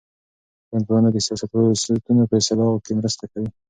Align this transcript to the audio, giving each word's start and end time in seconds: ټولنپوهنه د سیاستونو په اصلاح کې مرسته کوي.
ټولنپوهنه 0.67 1.09
د 1.11 1.17
سیاستونو 1.25 2.23
په 2.29 2.35
اصلاح 2.41 2.71
کې 2.85 2.93
مرسته 2.99 3.23
کوي. 3.31 3.49